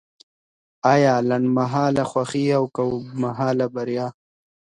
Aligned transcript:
ایا 0.93 1.13
لنډمهاله 1.29 2.03
خوښي 2.11 2.43
که 2.75 2.81
اوږدمهاله 2.89 3.65
بریا؟ 3.75 4.07